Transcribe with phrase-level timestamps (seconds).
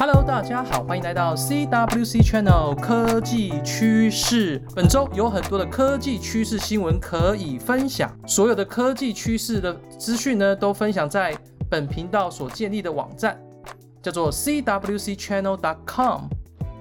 [0.00, 4.58] Hello，大家好，欢迎来到 CWC Channel 科技趋势。
[4.74, 11.36] 本周有很多的科技趋势新闻可以分享，所有的科技趋势的资讯呢，都分享在
[11.68, 13.38] 本频道所建立的网站，
[14.00, 16.22] 叫做 CWCChannel.com。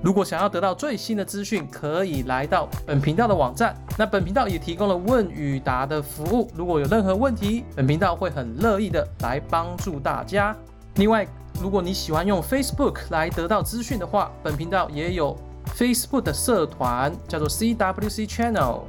[0.00, 3.74] 如果想要得到最新的资讯，可以来到本频道的网站。
[3.98, 10.56] 那本频道也提供了问与答的服务，如果有任何问题，本频道会很乐意的来帮助大家。
[10.94, 11.26] 另外，
[11.60, 15.36] 如果你喜欢用 Facebook 来得到资讯的话，本频道也有
[15.76, 18.82] Facebook 的社团，叫做 CWC Channel，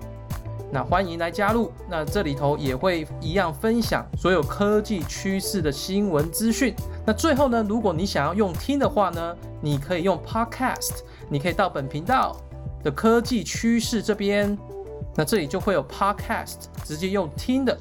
[0.72, 1.72] 那欢迎来加入。
[1.90, 6.76] 那这里头也会一样分享所有科技趋势的新闻资讯。
[7.06, 12.38] 那最后呢，如果你想要用听的话呢，你可以用 Podcast，你可以到本频道
[12.84, 14.56] 的科技趋势这边，
[15.16, 17.76] 那这里就会有 Podcast，直接用听的。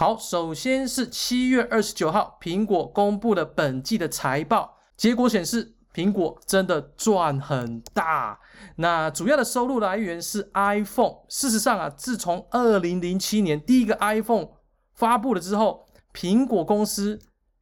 [0.00, 8.38] 好，首先是七月二十九号，苹果公布了本季的财报，结果显示苹果真的赚很大。
[8.76, 11.16] 那主要的收入来源是 iPhone。
[11.28, 14.46] 事实上啊，自从二零零七年第一个 iPhone
[14.94, 17.18] 发布了之后，苹果公司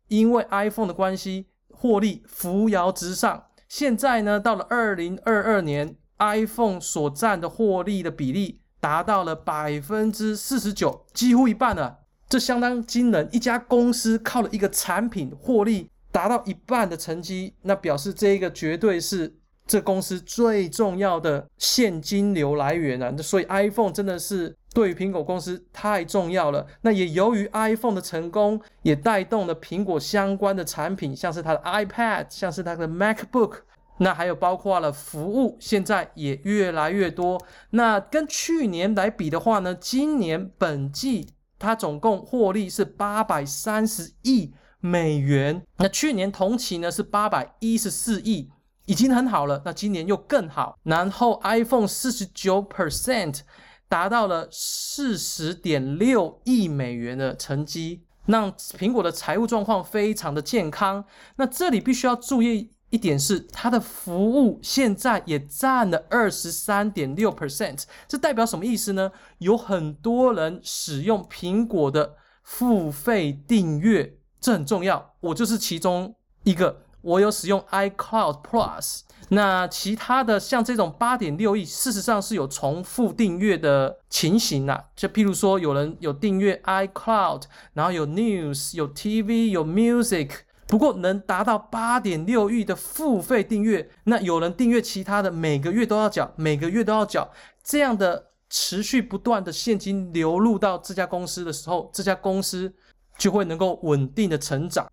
[0.09, 3.47] 因为 iPhone 的关系，获利扶摇直上。
[3.67, 12.00] 现在呢，到了二零二二年，iPhone 所占的获利的比例达到了百分之四十九，几乎一半了。
[12.28, 19.32] 这相当惊人，一家公司靠了一个产品获利达到一半的成绩，那表示这一个绝对是
[19.64, 23.14] 这公司最重要的现金流来源啊！
[23.19, 26.66] 所以 iPhone 真的是对于苹果公司太重要了。
[26.82, 33.58] 那也由于 iPhone 的成功，也带动了苹果相关的产品，像是它的 iPad，像是它的 MacBook，
[33.98, 37.41] 那还有包括了服务，现在也越来越多。
[37.70, 41.28] 那跟去年来比的话呢，今年本季。
[41.59, 48.51] 它总共获利是八百三十亿美元，那去年同期呢是八百一十四亿，
[48.85, 49.62] 已经很好了。
[49.65, 53.41] 那今年又更好，然后 iPhone 四十九 percent
[53.89, 61.05] 达到了四十点六亿美元的成绩，让苹果的财务状况非常的健康。
[61.37, 62.71] 那这里必须要注意。
[62.91, 69.10] 一点是它的服务现在也占了二十三点六 percent，这代表什么意思呢？
[69.38, 75.14] 有很多人使用苹果的付费订阅，这很重要。
[75.20, 76.14] 我就是其中
[76.44, 79.00] 一个，我有使用 iCloud Plus。
[79.30, 84.84] 那其他的像这种八点六亿，事实上是有重复订阅的情形啊。
[84.94, 87.42] 就譬如说，有人有订阅 iCloud，
[87.72, 90.30] 然后有 News、有 TV、有 Music。
[90.66, 97.31] 不过能达到八点六亿的付费订阅，那有人订阅其他的，每个月都要缴，每个月都要缴，
[97.62, 102.75] 这样的持续不断的现金流入到这家公司的时候，这家公司
[103.16, 104.91] 就会能够稳定的成长。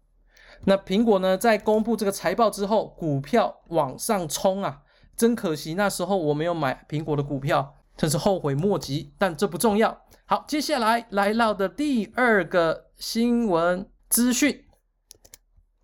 [0.65, 4.81] 那苹果呢，在公布这个财报之后，股票往上冲啊，
[5.17, 9.11] 真可惜那时候我没有买苹果的股票，真是后悔莫及。
[9.17, 10.05] 但这不重要。
[10.25, 14.63] 好，接下来来到的第二个新闻资讯。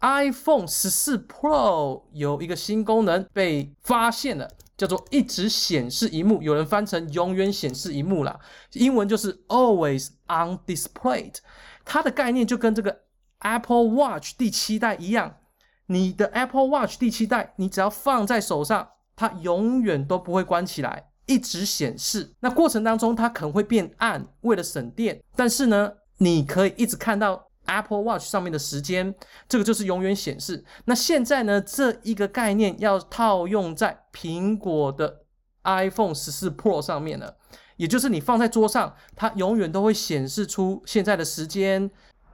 [0.02, 8.40] iPhone 十四 Pro 有一个新功能被发现了，叫做一直显示一幕，有人翻成永远显示一幕啦，
[8.74, 11.34] 英文就是 Always on Display。
[11.84, 13.02] 它的概念就跟这个
[13.40, 15.36] Apple Watch 第七代一样，
[15.88, 22.34] 你的 Apple Watch 第七代，你只要放在手上，它永远都不会关起来，一直显示。
[22.40, 27.49] 那过程当中它可能会变暗，为了省电，但是呢，你可以一直看到。
[27.70, 29.14] Apple Watch 上面的时间，
[29.48, 30.64] 这个就是永远显示。
[30.86, 35.22] 那现在呢，这一个概念要套用在苹果的
[35.64, 37.38] iPhone 十四 Pro 上面了，
[37.78, 41.90] 也就是你放在桌上，它永远都会显示出现在的时间、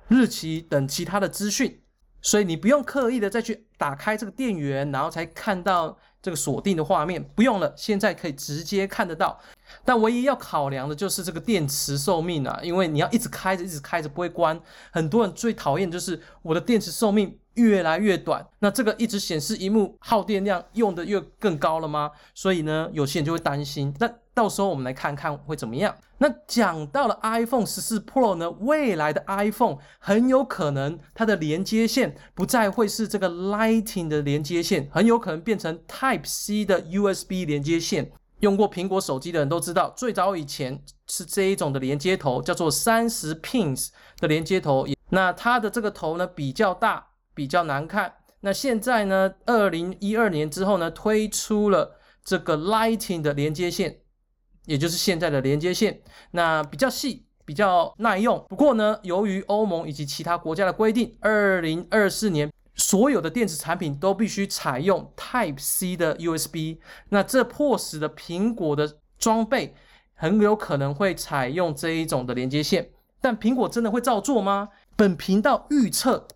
[0.07, 1.81] 日期等其他的资讯，
[2.22, 5.97] 所以你不用刻意的再去打开这个电源，然后才看到。
[6.25, 9.40] 这个锁定的画面不用了，现在可以直接看得到。
[9.83, 14.59] 但唯一要考量的就是这个电池寿命啊，因为你要一直开着，一直开着不会关。
[14.91, 22.11] 很多人最讨厌就是我的电池寿命越来越短，那这个一直显示荧幕耗电量用的越更高了吗？
[22.33, 23.93] 所以呢，有些人就会担心。
[23.99, 25.95] 那到时候我们来看看会怎么样。
[26.17, 38.11] 那讲到了 iPhone 十四 Pro 呢，未来的 iPhone 很有可能它的连接线不再会是这个 Lightning 的连接线，很有可能变成 Type C 的 USB 连接线。
[38.45, 43.89] 用过苹果手机的人都知道，最早以前是这一种的连接头，叫做三十 pins
[44.19, 44.85] 的连接头。
[45.09, 48.13] 那它的这个头呢比较大，比较难看。
[48.41, 54.01] 那现在呢，二零一二年之后呢，推出了这个 Lighting 的连接线。
[54.65, 56.01] 也就是现在的连接线，
[56.31, 58.43] 那比较细，比较耐用。
[58.49, 66.77] 不过呢，由于欧盟以及其他国家的规定，二零二四年所有的电子产品都必须采用 Type C 的 USB，
[67.09, 69.73] 那这迫使的苹果的装备
[70.13, 72.91] 很有可能会采用这一种的连接线，
[73.22, 74.69] 但苹果真的会照做吗？
[74.95, 76.27] 本频道预测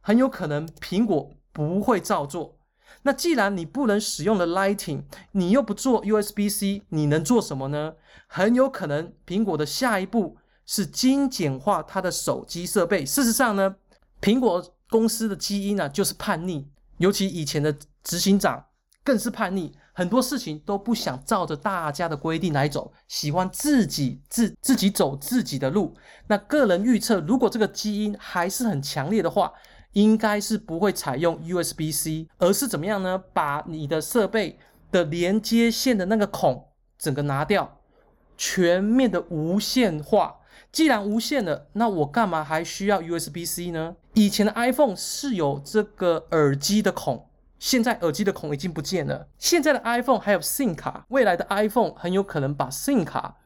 [0.00, 2.58] 很有可能苹果不会照做。
[3.02, 7.94] 那既然你不能使用了 Lightning，你又不做 USB-C，你能做什么呢？
[8.26, 13.06] 很有可能苹果的下一步是精简化它的手机设备。
[13.06, 13.76] 事实上呢，
[14.20, 16.66] 苹果公司的基因呢、就是叛逆，
[16.98, 18.64] 尤其以前的执行长
[19.02, 25.94] 更是叛逆，很多事情都不想照着大家的规定来走，喜欢自己自自己走自己的路。
[26.28, 29.52] 那个人预测，如果这个基因还是很强烈的话，
[29.92, 33.16] 应该是不会采用 USB-C，而是怎么样呢？
[33.32, 34.58] 把你的设备
[34.90, 36.68] 的连接线的那个孔
[36.98, 37.80] 整个拿掉，
[38.36, 40.36] 全面的无线化。
[40.70, 43.96] 既然无线了，那我干嘛还需要 USB-C 呢？
[44.16, 47.28] 以前的 iPhone 是有这个耳机的孔，
[47.58, 49.28] 现在耳机的孔已经不见了。
[49.36, 53.36] 现在的 iPhone 还有 SIM 卡，未来的 iPhone 很有可能把 SIM 卡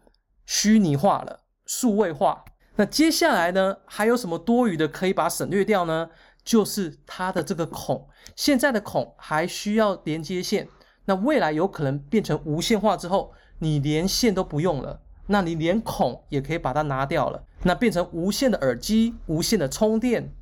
[0.46, 2.44] 虚拟化了、数位化。
[2.76, 6.08] 那接下来呢，还有什么多余的可以把省略掉呢？
[6.44, 10.68] 就是它的这个孔，现在的孔还需要连接线，
[11.06, 15.00] 那未来有可能变成无线化之后，你连线都不用了。
[15.26, 20.32] 那你连孔也可以把它拿掉了，那变成无线的耳机、无线的充电、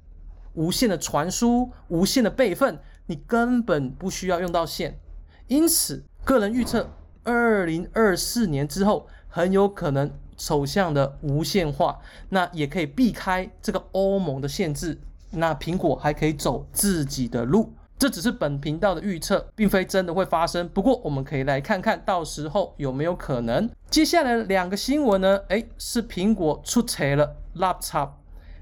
[0.58, 4.98] 无线的传输、无线的备份，你根本不需要用到线。
[5.46, 6.90] 因此，个人预测，
[7.22, 12.00] 二零二四年之后很有可能走向的无线化，
[12.30, 15.00] 那也可以避开这个欧盟的限制，
[15.30, 17.72] 那苹果还可以走自己的路。
[17.96, 20.68] 这只是本频道的预测，并非真的会发生。
[20.70, 23.70] 不过，我们可以来看看到时候有没有可能。
[23.88, 25.40] 接下来两个新闻呢？
[25.48, 28.10] 诶，是苹果出错了 laptop。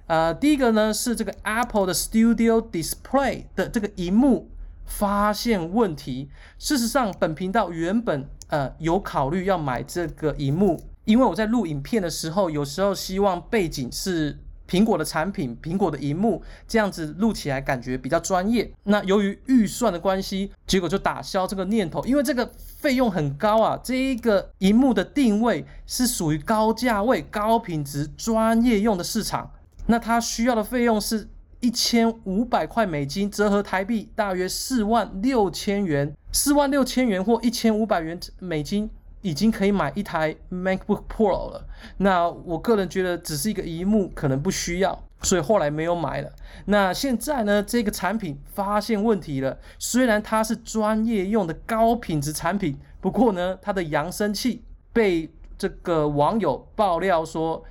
[0.06, 4.50] 呃，第一个呢是这个 Apple 的 Studio Display 的这个荧幕
[4.84, 6.30] 发现问题。
[6.58, 14.38] 事实上，本频道原本呃有考虑要买这个荧幕，因为我在录影片的时候，有时候希望背景是。
[14.68, 18.68] 苹果的产品，苹果的荧幕这样子录起来感觉比较专业。
[18.82, 22.50] 那由于预算的关系，结果就打消这个念头，因为这个
[22.80, 23.78] 费用很高啊。
[23.84, 29.48] 这一个荧幕的定位是属于高价位、高品质、专业用的市场。
[29.86, 31.28] 那它需要的费用是
[31.60, 38.90] 一千五百块美金，折合台币大约四万六千元，四万六千元或一千五百元美金。
[39.22, 41.66] 已经可以买一台 MacBook Pro 了。
[41.96, 46.30] 那我个人觉得只是一个一幕，可能不需要，所以后来没有买了。
[46.66, 49.58] 那现在呢，这个产品发现问题了。
[49.80, 54.62] 虽然它是专业用的高品质产品，不过呢，它的扬声器
[54.92, 55.28] 被
[55.58, 57.64] 这个网友爆料说，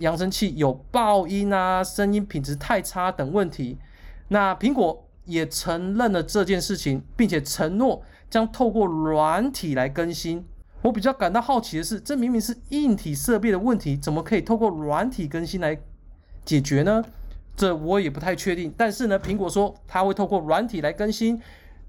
[0.00, 3.78] 扬声器有爆音啊，声音品质太差等问题。
[4.28, 10.44] 那苹果也承认了这件事情，并且承诺将透过软体来更新。
[10.82, 15.78] 我比较感到好奇的是，这明明是硬体设备的问题，怎么可以透过软体更新来
[16.44, 17.04] 解决呢？
[17.54, 18.72] 这我也不太确定。
[18.76, 21.38] 但是呢，苹果说它会透过软体来更新，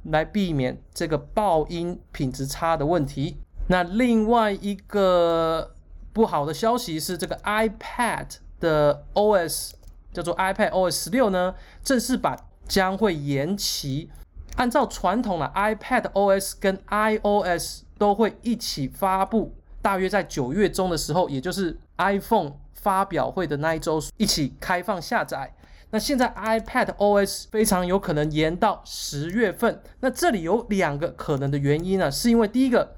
[0.03, 3.37] 来避免这个爆音品质差的问题。
[3.67, 5.73] 那另外一个
[6.13, 8.27] 不好的消息是，这个 iPad
[8.59, 9.71] 的 OS
[10.13, 12.37] 叫做 iPad OS 十六呢，正式版
[12.67, 14.09] 将会延期。
[14.57, 25.55] 按照传统的 iPad OS 跟 iOS 都会一起发布，大约在九月中的时候，也就是 iPhone 发表会的那一周，一起开放下载。
[25.91, 29.81] 那现在 iPad OS 非常有可能延到十月份。
[30.01, 32.95] 那这里有两个可能的原因呢，是因为第一个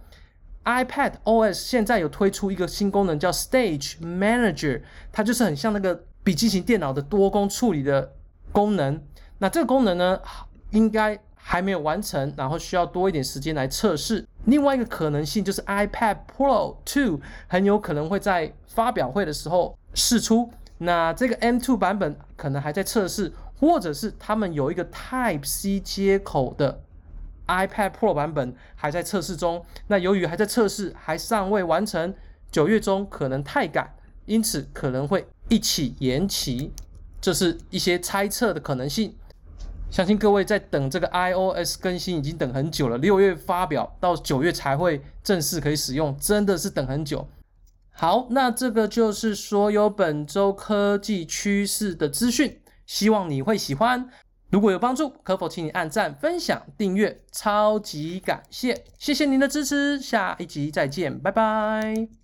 [0.65, 8.13] ，iPad OS 现在有推出一个新功能叫 Stage Manager，它就是很像那个笔记型电脑的多工处理的
[8.51, 9.01] 功能。
[9.39, 10.20] 那这个功能呢，
[10.72, 14.25] 应该还没有完成，然后需要多一点时间来测试。
[14.46, 26.82] 另外一个可能性就是 iPad Pro 2很有可能会在发表会的时候试出，那这个 M2 版本可能还在测试，或者是他们有一个 Type C 接口的
[27.47, 29.65] iPad Pro 版本还在测试中。
[29.88, 32.13] 那由于还在测试，还尚未完成，
[32.51, 33.95] 九月中可能太赶，
[34.25, 36.71] 因此可能会一起延期。
[37.21, 39.15] 这是一些猜测的可能性。
[39.89, 47.27] 相信各位在等这个 iOS 更新已经等很久了，六月发表到九月才会正式可以使用，真的是等很久。
[47.91, 54.09] 好，那这个就是所有本周科技趋势的资讯，希望你会喜欢。
[54.53, 62.23] 如果有帮助，可否请你按赞、分享、订阅，超级感谢，谢谢您的支持，下一集再见，拜拜。